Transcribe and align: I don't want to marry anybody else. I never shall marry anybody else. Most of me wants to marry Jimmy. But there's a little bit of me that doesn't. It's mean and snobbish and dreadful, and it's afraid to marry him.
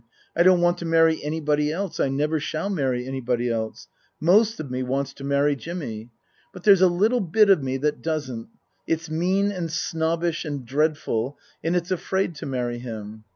I 0.35 0.41
don't 0.41 0.61
want 0.61 0.79
to 0.79 0.85
marry 0.85 1.23
anybody 1.23 1.71
else. 1.71 1.99
I 1.99 2.09
never 2.09 2.39
shall 2.39 2.71
marry 2.71 3.05
anybody 3.05 3.51
else. 3.51 3.87
Most 4.19 4.59
of 4.59 4.71
me 4.71 4.81
wants 4.81 5.13
to 5.13 5.23
marry 5.23 5.55
Jimmy. 5.55 6.09
But 6.51 6.63
there's 6.63 6.81
a 6.81 6.87
little 6.87 7.19
bit 7.21 7.51
of 7.51 7.61
me 7.61 7.77
that 7.77 8.01
doesn't. 8.01 8.47
It's 8.87 9.11
mean 9.11 9.51
and 9.51 9.71
snobbish 9.71 10.43
and 10.43 10.65
dreadful, 10.65 11.37
and 11.63 11.75
it's 11.75 11.91
afraid 11.91 12.33
to 12.37 12.47
marry 12.47 12.79
him. 12.79 13.25